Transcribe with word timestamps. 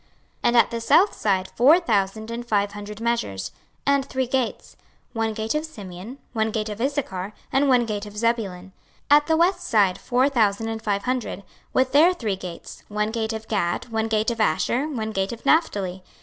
26:048:033 0.01 0.09
And 0.45 0.57
at 0.57 0.71
the 0.71 0.81
south 0.81 1.13
side 1.13 1.47
four 1.55 1.79
thousand 1.79 2.31
and 2.31 2.43
five 2.43 2.71
hundred 2.71 2.99
measures: 2.99 3.51
and 3.85 4.03
three 4.03 4.25
gates; 4.25 4.75
one 5.13 5.31
gate 5.35 5.53
of 5.53 5.63
Simeon, 5.63 6.17
one 6.33 6.49
gate 6.49 6.69
of 6.69 6.81
Issachar, 6.81 7.33
one 7.51 7.85
gate 7.85 8.07
of 8.07 8.17
Zebulun. 8.17 8.71
26:048:034 9.11 9.17
At 9.19 9.27
the 9.27 9.37
west 9.37 9.61
side 9.61 9.99
four 9.99 10.27
thousand 10.27 10.69
and 10.69 10.81
five 10.81 11.03
hundred, 11.03 11.43
with 11.71 11.91
their 11.91 12.15
three 12.15 12.35
gates; 12.35 12.81
one 12.87 13.11
gate 13.11 13.31
of 13.31 13.47
Gad, 13.47 13.89
one 13.89 14.07
gate 14.07 14.31
of 14.31 14.41
Asher, 14.41 14.87
one 14.87 15.11
gate 15.11 15.31
of 15.33 15.45
Naphtali. 15.45 16.01